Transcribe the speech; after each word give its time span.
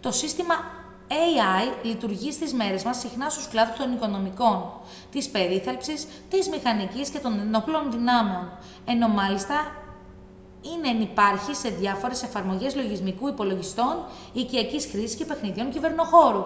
το 0.00 0.12
σύστημα 0.12 0.54
ai 1.08 1.84
λειτουργεί 1.84 2.32
στις 2.32 2.52
μέρες 2.52 2.84
μας 2.84 2.98
συχνά 2.98 3.28
στους 3.30 3.48
κλάδους 3.48 3.76
των 3.76 3.92
οικονομικών 3.92 4.70
της 5.10 5.28
περίθαλψης 5.30 6.06
της 6.30 6.48
μηχανικής 6.48 7.10
και 7.10 7.18
των 7.18 7.38
ενόπλων 7.38 7.90
δυνάμεων 7.90 8.58
ενώ 8.86 9.08
μάλιστα 9.08 9.76
είναι 10.62 10.88
ενυπάρχει 10.88 11.54
σε 11.54 11.68
διάφορες 11.68 12.22
εφαρμογές 12.22 12.74
λογισμικού 12.74 13.28
υπολογιστών 13.28 14.04
οικιακής 14.32 14.86
χρήσης 14.86 15.14
και 15.16 15.24
παιχνιδιών 15.24 15.70
κυβερνοχώρου 15.70 16.42